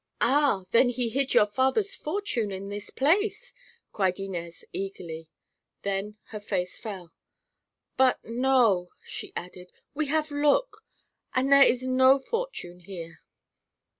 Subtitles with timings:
[0.19, 0.63] '""Ah!
[0.71, 3.53] then he hid your father's fortune in this place?"
[3.93, 5.29] cried Inez eagerly.
[5.83, 7.11] Then her face fell.
[7.97, 9.71] "But, no," she added.
[9.93, 10.83] "We have look,
[11.35, 13.21] and there is no fortune here."